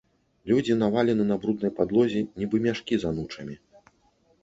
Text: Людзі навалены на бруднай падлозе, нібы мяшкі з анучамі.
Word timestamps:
Людзі 0.51 0.77
навалены 0.83 1.27
на 1.33 1.37
бруднай 1.45 1.71
падлозе, 1.81 2.25
нібы 2.43 2.65
мяшкі 2.67 2.93
з 3.05 3.15
анучамі. 3.15 3.55